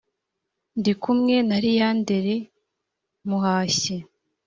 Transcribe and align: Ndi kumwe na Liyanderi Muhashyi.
Ndi 0.79 0.93
kumwe 1.01 1.35
na 1.47 1.57
Liyanderi 1.63 2.37
Muhashyi. 3.27 3.95